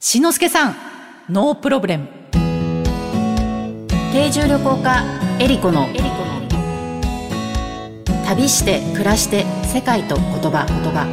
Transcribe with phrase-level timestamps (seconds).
[0.00, 0.76] しのすけさん、
[1.28, 2.06] ノープロブレム。
[4.12, 5.02] 定住旅行家
[5.40, 5.88] エリコの
[8.24, 10.66] 旅して暮らして世界と言葉。
[10.68, 11.04] 言葉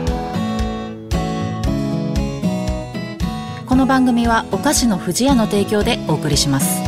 [3.68, 6.84] この番組はお菓子の不二家の提供でお送りします。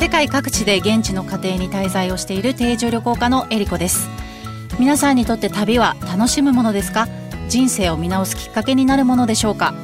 [0.00, 4.08] 世界各地で現地の家庭に滞在をしている定住旅行家のエリコです。
[4.78, 7.08] 皆さんにとって旅は楽しむものですか？
[7.52, 9.74] 人生を見直すきっかけになるものでしょうか？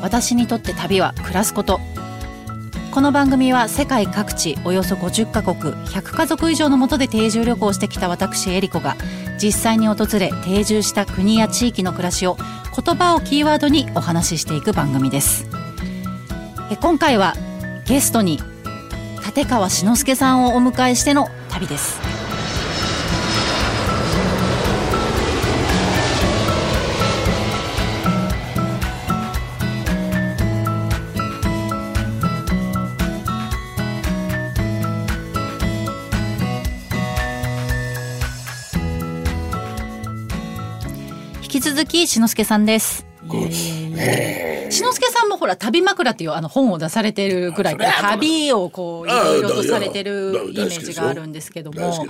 [0.00, 1.78] 私にとって旅は暮らすこと。
[2.92, 8.96] この番組は世界各地およそ50カ国100家族以上のもとで定住旅行してきた私エリコが
[9.36, 12.38] 実際に訪れ定住した国や地域の暮らしを
[12.74, 15.46] 言葉をキーワードにお話ししていく番組です。
[16.72, 17.34] え今回は
[17.84, 18.38] ゲストに
[19.26, 22.00] 立川志の輔さんをお迎えしての旅です。
[41.80, 43.06] 引き続き志の輔さんです
[45.40, 52.06] ほら旅枕っていうあの本を出されてるぐらいで旅をこういろいろとされてるイメージがあるんですけども。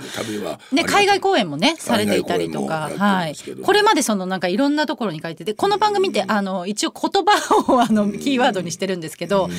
[0.71, 3.35] ね海外公演もねされていたりとかはい。
[3.63, 9.49] これまでそのなんかいろんなところに書いててこの番組ってあの一応言葉をあのキーワードにしてるんですけど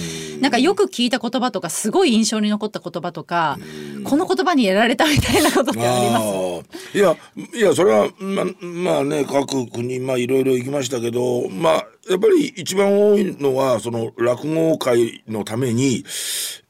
[0.41, 3.59] なんかよく聞いた言葉とかすごい印象に残った言葉とか
[4.05, 6.99] この言葉にやられたみたいなことってあります？
[6.99, 7.17] いや
[7.55, 16.05] いやそれはままあね各国まあいろいろ行きましたけどまあやっぱり一番多いのはその落語会のために、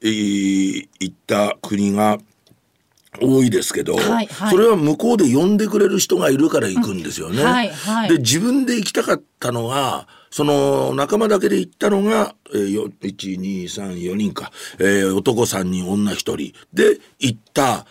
[0.01, 2.19] えー、行った国が
[3.21, 7.41] 多いですけど、はいはい、それは向こうで呼んでくれる人がいるから行くんですよね。
[7.41, 16.37] うんはいはい、で自分で行きたかったのがその仲間だけで行ったのが、えー、1234人か、えー、男3人女1人
[16.73, 17.85] で行った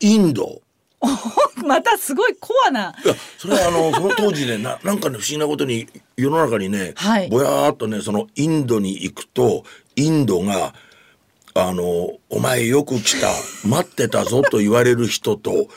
[0.00, 0.62] インド。
[1.64, 2.94] またすごいコアな。
[3.04, 5.86] いや、それはあの、 その当時ね、な、なんかね、不思議なことに、
[6.16, 9.64] 世の中にね、はい、ぼやーっとね、そのインドに行くと、
[9.96, 10.74] インドが、
[11.54, 13.28] あの、お前よく来た、
[13.64, 15.68] 待ってたぞと言われる人と、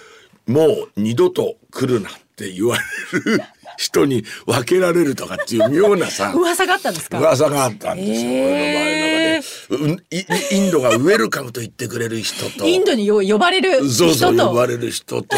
[0.48, 2.10] もう二度と来るな
[2.42, 3.42] って言われる
[3.78, 6.34] 人に分けられるとかっていう妙なさ。
[6.38, 7.20] 噂があったんですか？
[7.20, 12.68] 噂があったんですよ、えー、俺の場合の中でインドがウェルカムと言ってくれる人と。
[12.68, 15.36] インドに呼ばれるそうそう呼ばれる人と。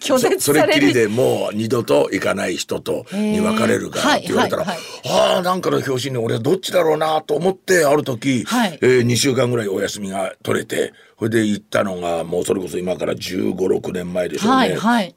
[0.00, 4.80] 拒絶それっきりでもう二度と行かない人とに分かれるからって言われたら、はいは
[5.14, 14.56] いはい、ああなんかの表紙に俺どっちだろうなと思ってある時、はい、えー、2週間ぐらいお休みが取れてそれで行ったのがもうそれこそ今から1 5 6年前でしょうね。
[14.56, 15.14] はいはい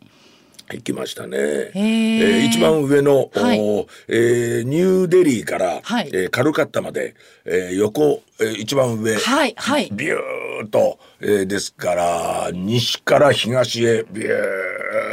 [0.75, 1.37] 行きましたね。
[1.37, 3.59] えー、一番上の、はい、
[4.07, 7.15] えー、ニューデリーから、はい、えー、カルカッタまで、
[7.45, 14.29] えー、横、えー、一番上、はいはい、ビューと、えー、ですから西から東へビュ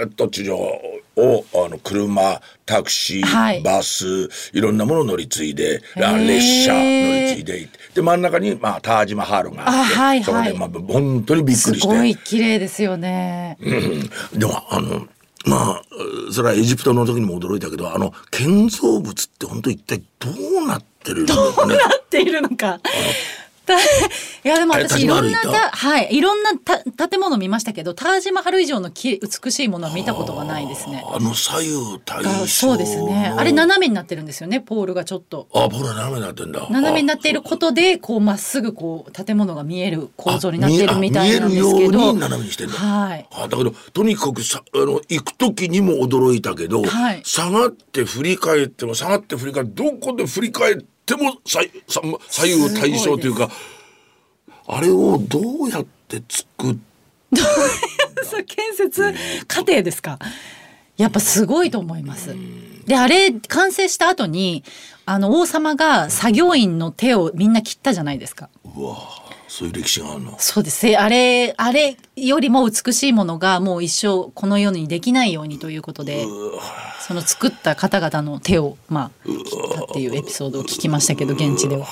[0.03, 11.81] ーッと地上をあの車タクシー、はい、バスいろんなもの乗り継いで列車乗り継いでで真ん中に、まあ、タージマハールがあって、はいはい、そこで、まあ、本当にびっくりして。
[11.81, 15.09] すごい綺麗ですよね、うん、でもあの
[15.47, 15.83] まあ
[16.33, 20.29] それはエジプトの時にも驚いたけどあの建造物って本当一体ど
[20.62, 22.81] うなってるのか、ね、どうなっているのか。
[24.44, 31.04] いやでも私いろんなはいいろんなた建物見ましたけどタージマハル以上のき美しいものは見たことがないですね。
[31.09, 33.34] あの左右対称そうですね。
[33.37, 35.49] あれ斜めになってるんですよねポールがちょっと。
[35.53, 36.66] あポール斜めになってんだ。
[36.71, 41.77] 斜めになっていることでこうまっすぐこう建物が見える構造になってるみたいなんですけど。
[41.77, 42.75] 見えるように斜めにしてんだ。
[42.75, 43.27] はい。
[43.33, 50.84] あだけどとにかくさあの行く時にも驚いたけど、はい、下がって振り返っても下がって振り返ってどこで振り返って
[51.15, 53.49] っても左左右対称というか
[54.67, 56.77] あれをどうやって作っ
[58.44, 59.15] 建設
[59.47, 60.19] 過程ですか？
[60.97, 62.34] やっぱすごいと思います。
[62.87, 64.65] であれ完成した後に
[65.05, 68.48] あの王様が作業員の手をみんな切ったじゃないですか。
[68.65, 68.97] うわ
[69.47, 70.36] そういう歴史があるの。
[70.39, 70.97] そうです。
[70.97, 76.27] あれあれよりも美しいものがもう一生この世にできないようにということで
[77.07, 81.87] その作った方々の手をまあ切ったっていうエピソードを聞きましたけど現地では。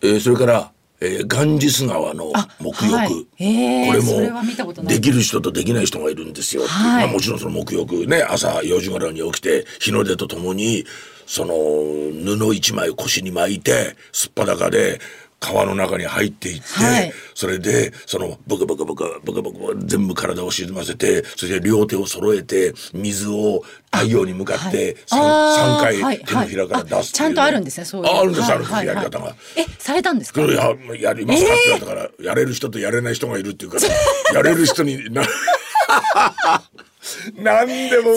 [0.00, 3.26] えー、それからえー、ガンジス川の沐浴、はい。
[3.38, 10.86] えー、これもできる人とできない人がいるんですよ、はい、まあ、もちろんその沐浴ね朝4時頃に起きて日の出とともに
[11.26, 11.52] その
[12.38, 14.98] 布一枚腰に巻いてすっぱだかで
[15.38, 23.62] 川の中に入っていって、はい、それでそのブクブクブクブクブク全部体を沈ませてそして両手を揃えて水を
[23.92, 28.12] 太陽に向かって3、はい、回手のひらから出すちゃんとあるんですねそういう。
[28.12, 29.36] あるんです、あるんです、やり方が。
[29.56, 30.40] えされたんですか？
[30.40, 33.82] ややりますかって言われたから、やれる人とやれない人がいるっていうから
[34.34, 35.22] やれる人にな
[37.36, 38.16] 何でもも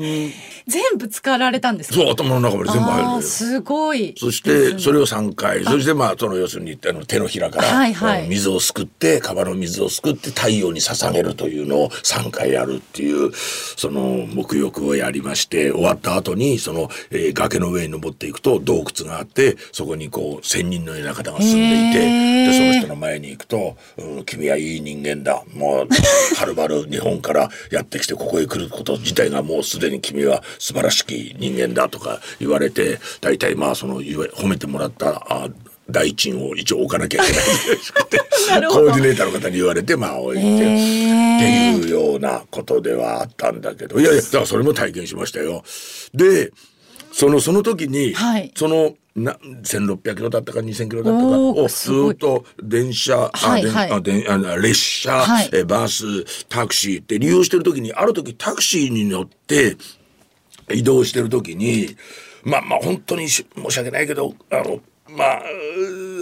[0.00, 0.32] うん
[0.66, 4.14] 全部使われたんですそう頭の中まで全部入るすごい。
[4.16, 25.42] そしてそれを3回そしてまあその要するにあの手のひらから、はいはい、水をすくって川の水をすくって太陽に捧げるというのを3回やるっていうその沐浴をやりまして終わった後にその、えー、崖の上に登っていくと洞窟があってそこにこう仙人のような方が住んでいてでその人の前に行くと「うん、君はいい人間だ。
[25.54, 25.88] もう
[26.36, 35.48] はるばる日本からやってきてここへ来ること自体がもうすでに君は素晴らしき人間だとか言われて大体まあその褒めてもらったあ
[35.90, 37.44] 大賃を一応置かなきゃいけない。
[38.68, 43.98] コーディネーターの方に言われてまあ置いて、っていうようなことではあったんだけど。
[43.98, 45.62] いやいやだからそれも体験しましたよ。
[46.14, 46.52] で
[47.12, 59.76] そのその時に、はい、そのな1600キロだったか2000キロだったかをずっと電車あ、であであ列車、はい、えバスタクシーって利用してる時にある時タクシーに乗って
[60.72, 61.96] 移動してる時に
[62.42, 65.42] まあまあ本当に申し訳ないけどあのまあ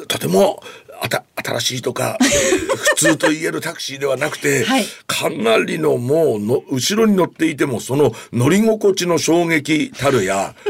[0.09, 0.63] とても
[1.01, 10.55] あた新しいとか、 普通と言えるタクシーではなくて、はい、かなりのもうの後ろに乗っていてもその乗り心地の衝撃たるや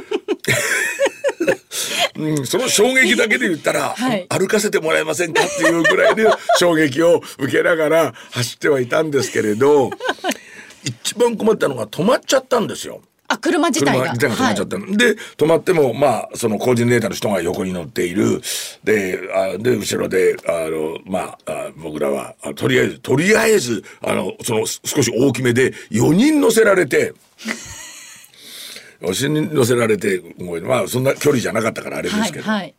[2.16, 6.26] うん、その衝撃だけで言ったら、はい、歩かせてもらえませんかっていうぐらいで
[6.58, 9.90] 衝撃を受けながら走ってはいたんですけれど
[10.84, 13.02] 一番困ったのが止まっちゃったんですよ。
[13.32, 18.40] あ車自体が自体が止まっちゃった、はい、で止まってもまあそのコーディネーターの人が横に乗っている
[18.84, 27.14] であで後ろであのまあ僕らはとりあえずとりあえずあのその少し大きめで4人乗せられて。
[29.02, 30.23] 4人乗せられて
[30.62, 32.75] まあそんな距離じゃなかったからあれですけど、はい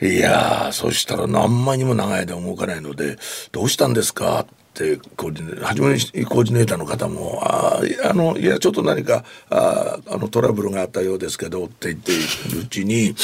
[0.00, 3.16] はい、いやそしたら何枚にも長い間動かないので
[3.52, 12.16] 「どうしたんですか?」ってコーディネ初めにコーディネーターの方も「ああのいやちょっと何かああのトラブルがあったようですけど」って言ってい
[12.52, 13.14] るうちに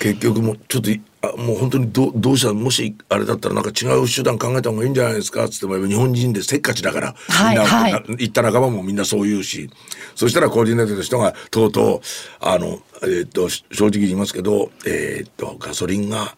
[0.00, 0.90] 結局もちょっと
[1.20, 9.68] あもう本当にどどうしたもしあれだったらなんか違う手段考えた方がいいんじゃないですかっつっても日本人でせっかちだから、はい、みんな、はい、行った仲間もみんなそう言うし
[10.14, 12.00] そしたらコーディネーターの人がとうとう
[12.40, 16.34] あの、えー、っと正直言いますけど、えー、っとガソリンがなくなっ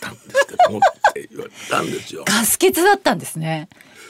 [0.00, 0.80] たんですけども
[1.20, 2.24] って言われたんですよ。
[2.26, 3.68] ガス欠だったんですね。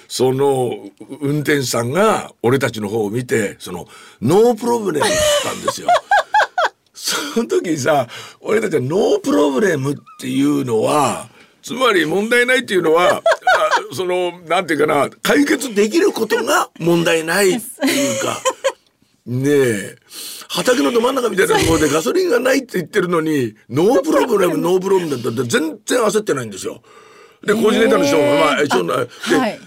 [0.09, 0.89] その
[1.21, 3.87] 運転手さんが俺たちの方を見てその
[4.23, 5.09] no problem っ
[5.45, 5.89] たんですよ。
[6.95, 8.09] その時にさ
[8.41, 11.29] 俺たちは no problem っていうのは
[11.63, 13.23] つまり問題ないっていうのは
[13.93, 18.41] そのなんていうかな解決できることが問題ないっていうか
[19.29, 19.97] ねえ。
[20.49, 26.83] 畑のど真ん中みたいなところでガソリンがないって言ってるのに no problem no problem だったって全然焦ってないんですよ。
[27.45, 29.53] でコーディネーターの人もまあ一応、えー、はい。
[29.53, 29.61] で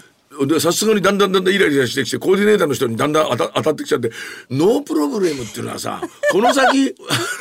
[0.60, 4.10] さすがにだんだんだんだんイライラしてきてコーディネーターの人にだんだん当た当たってきちゃって
[4.50, 6.00] no problem っていうのはさ
[6.32, 6.94] この先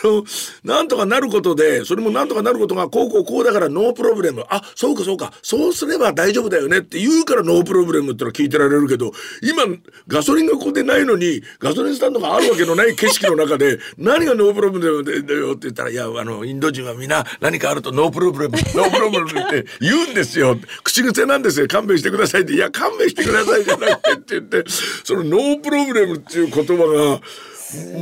[0.04, 0.24] あの
[0.64, 4.44] なんとかなることでそれもなんとかなることがこうこうこうだから no problem。
[4.50, 5.34] あそうかそうか。
[5.42, 6.80] そうすれば大丈夫だよね。
[6.80, 9.12] って言うから no problem ってのは聞いてられるけど
[9.42, 9.64] 今
[10.08, 20.58] ガソリンがここでないのにガソリンスタンドがあるわけのない景色の中で 何が no problem だよって言ったらいやあのインド人は皆何かあると no problem no problem って言うんですよ。
[20.84, 21.68] 口癖なんですよ。
[21.68, 22.54] 勘弁してくださいって。
[22.54, 24.70] いや勘弁してくださいじゃなくてって言って
[25.04, 27.22] そのノープロブレムっていう言葉が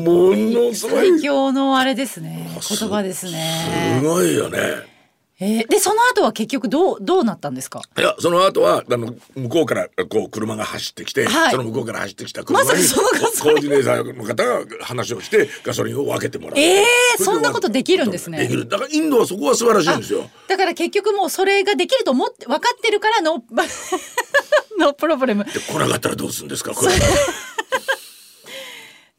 [0.01, 1.09] ものすごい。
[1.11, 2.49] 最強のあれですね。
[2.67, 3.99] 言葉ですね。
[4.01, 4.88] すごいよね
[5.41, 7.81] えー、でその後は結局どうどうなったんですか？
[7.97, 18.39] いやその後はあの向こうからこう車が走ってきて、はい、その向こうから走ってきた車に、ま、コーディネーターの方が話をしてガソリンを分けてもらうえー、そんなことできるんですね。
[18.39, 18.67] できる。
[18.67, 20.29] だからインドはそこは素晴らしいんですよ。
[20.49, 23.41] だから結局もうそれができると思って分かってるからの
[24.77, 25.45] ノープロブレム。
[25.45, 26.73] で来なかったらどうするんですか？
[26.73, 26.91] これ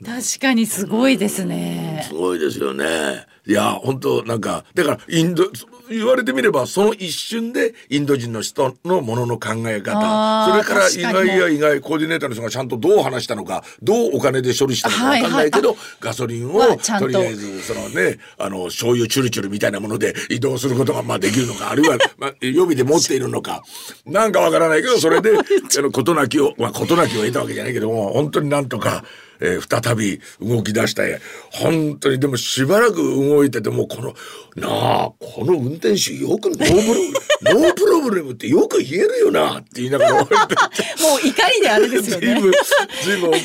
[0.04, 2.04] 確かにすごいですね。
[2.08, 3.26] すごいですよね。
[3.46, 5.44] いや本当なんかだからインド
[5.90, 10.46] 言われてみればその一瞬でインド人の人のものの考え方。
[10.50, 17.10] それから意外や意外コーディネーターの人がちゃんとどう話したのかどうお金で処理したのか分かんないけど、ガソリンをと。
[17.10, 23.62] りあえずそのねあの醤油チュルチュルみたいなもので移動することがまあできるのかあるいは、 まあ、予備で持っているのか
[24.06, 25.32] なんかわからないけどそれで
[25.92, 29.04] 事なきをまあ事なきを得たわけじゃないけども本当になんとか。
[29.40, 31.02] えー、再び動き出した
[31.50, 34.14] 本当にでもしばらく動いててもこの
[34.56, 34.68] な
[35.04, 40.26] あこの運転手よくノープロ ノープロブレムってよく言えるよなって言いながら もう
[41.26, 42.40] 怒りであれですよね。
[43.02, 43.42] ずいぶん怒っ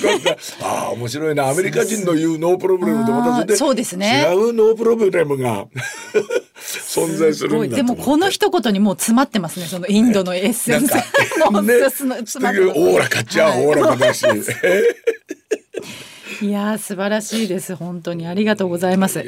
[0.60, 4.28] たああ面白いなアメリカ人の言うノープロブレムとまたそうですね。
[4.30, 5.66] 違うノープロブレムが
[6.60, 10.94] 存在するんだでもこの一言にもう詰まってますねそのインドのエッセンス。
[11.52, 14.22] もうね、詰まっておおらかっちゃおおらかだし。
[14.24, 14.26] い
[16.42, 17.76] や素晴らしいです。
[17.76, 19.24] 本当にありがとうございます。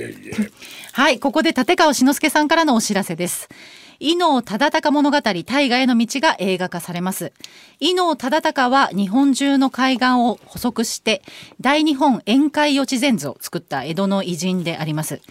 [0.94, 3.50] はいここで立川志の輔さんからのお知らせです。
[4.00, 7.32] 伊能忠敬物語大河への道が映画化されます。
[7.80, 11.22] 伊能忠敬は日本中の海岸を捕捉して
[11.62, 15.22] 大日本宴会予知禅図を作った江戸の偉人であります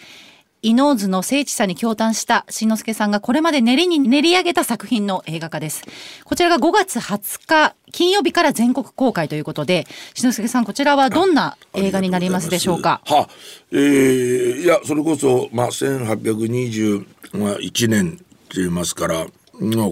[0.66, 5.84] 伊能図の精緻さに驚嘆した新之助さんがこれまで練りに練り上げた作品の映画化です。
[6.24, 13.00] こちらが5月20日金曜日から全国公開ということで、新之助さんこちらはどんな映画になりますでしょうか？
[13.06, 13.28] は、
[13.70, 18.16] えー、いやそれこそまあ1821年っ
[18.48, 19.24] て言いますから、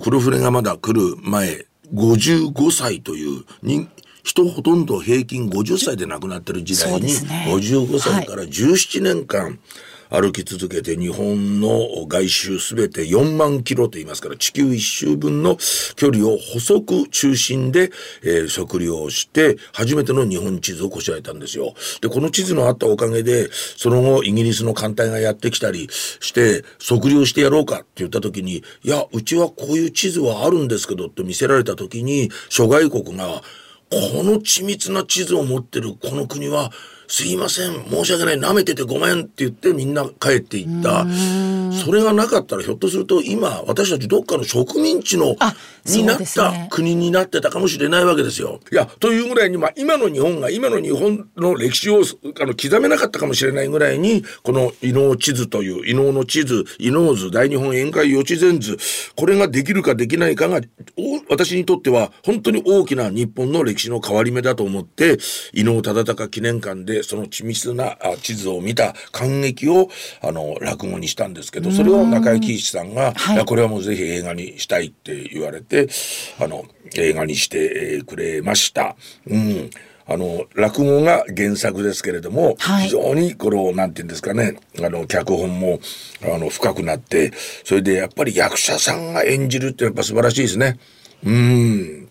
[0.02, 3.87] 黒船がまだ来る前55歳という人
[4.25, 7.09] 人ほとんど平均50歳で亡くなってる時代に、ね、
[7.47, 9.59] 55歳から17年間、はい
[10.14, 15.56] 歩き続けて日本の外周すべて4万キロと言いますから地球一周分の
[15.97, 17.90] 距離を細く中心で、
[18.23, 21.75] えー、測量して初めての日本地図をこしらえたんですよ。
[22.00, 33.42] で、この地図のあったおかげでその後イギリスの艦隊がやってきたりして測量してやろうかって言った時にいや、うちはこういう地図はあるんですけどって見せられた時に諸外国が
[33.90, 36.71] この緻密な地図を持ってるこの国は
[37.08, 41.04] すいません申し訳ない舐めててごめんって言ってみんな帰っていった。
[41.75, 45.37] それがなかったらひょっとすると今私たちどっかの植民地の
[45.87, 48.61] になった国になってたかもしれないわけですよ。
[48.73, 52.02] いやというぐらいに、まあ、今の日本が今の日本の歴史を
[52.40, 58.78] あの刻めなかったかもしれないぐらいにこの伊能地図という伊能の地図伊能図大日本宴会予知禅図
[59.16, 60.61] これができるかできないかが
[61.28, 65.18] 私にとっては本当に大きな日本の歴史の変わり目だと思って
[65.52, 69.89] 伊能忠敬記念館でその緻密な地図を見た感激を
[70.23, 75.89] あの落語にしたんですけどそれを中井貴一さんが、はい、これはもうぜひ映画にしたいって言われて
[76.41, 76.65] あの
[76.97, 78.97] 映画にしてくれました。
[79.27, 79.71] うん
[80.07, 85.81] あの、落語が原作ですけれども、はい、非常にこの、なんて言うんですかね、あの、脚本も、
[86.23, 87.33] あの、深くなって、
[87.65, 90.79] それでやっぱり役者さんが演じるってやっぱ素晴らしいですね。
[91.25, 92.09] うん。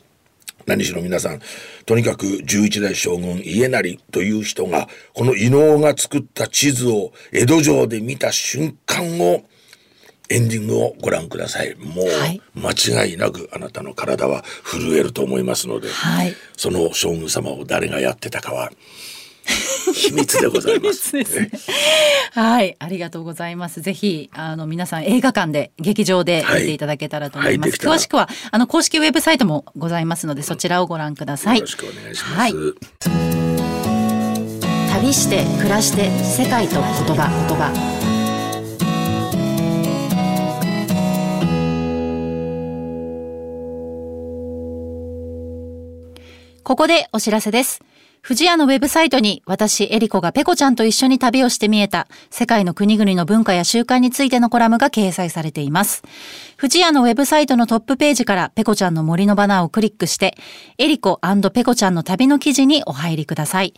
[0.66, 1.42] 何しろ皆さん、
[1.86, 9.44] とにかく11代将軍家成という人が、この伊能が作った地図を江戸城で見た瞬間を、
[10.30, 11.76] エンディングをご覧ください。
[11.76, 12.08] もう、
[12.60, 18.72] 間違いなくあなたの体は震えると思いますので、はい、その将軍様を誰がやってたかは、
[19.94, 21.10] 秘密でございます。
[21.10, 21.24] すね、
[22.32, 23.82] はい、ありがとうございます。
[23.82, 27.72] ぜひあの皆さん映画館で劇場で見ていただけたらと思います。
[27.72, 31.58] はいはい、詳しくはあの公式ウェブサイトもございますのでそちらをご覧ください。
[31.58, 32.34] よろしくお願いします。
[32.36, 32.54] はい、
[34.94, 36.82] 旅して暮らして世界と言
[37.16, 37.94] 葉言葉。
[46.64, 47.82] ここでお知らせです。
[48.26, 56.04] 富士屋のウェブサイトに私、エリコがペコちゃんと一緒に旅をして見えた世界の国々の文化や習慣についてのコラムが掲載されています。
[56.64, 60.38] 富士屋のウェブサイトのトップページからペコちゃんの森のバナーをクリックして、
[60.78, 61.20] エリコ
[61.54, 63.74] ペコちゃんの旅の記事にお入りください。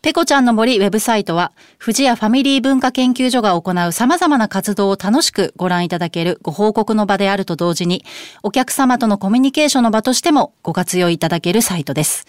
[0.00, 1.50] ペコちゃんの森ウェブサイトは、
[1.84, 8.04] 富士屋ファミリー文化研究所が行う様々な活動を楽しくご覧いただけるご報告の場であると同時に、
[8.44, 12.28] お客様とのコミュニケーションの場としてもご活用いただけるサイトです。